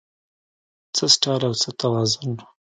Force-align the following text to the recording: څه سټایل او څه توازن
څه 0.95 1.03
سټایل 1.13 1.41
او 1.47 1.53
څه 1.61 1.69
توازن 1.79 2.31